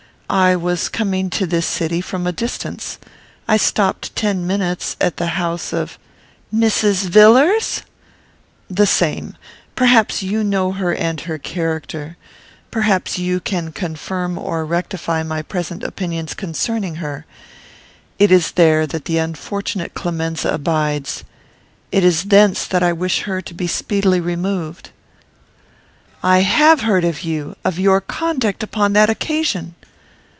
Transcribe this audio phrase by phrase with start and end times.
[0.33, 2.99] "I was coming to this city from a distance.
[3.49, 5.99] I stopped ten minutes at the house of"
[6.55, 7.09] "Mrs.
[7.09, 7.81] Villars?"
[8.69, 9.35] "The same.
[9.75, 12.15] Perhaps you know her and her character.
[12.71, 17.25] Perhaps you can confirm or rectify my present opinions concerning her.
[18.17, 21.25] It is there that the unfortunate Clemenza abides.
[21.91, 24.91] It is thence that I wish her to be speedily removed."
[26.23, 29.75] "I have heard of you; of your conduct upon that occasion."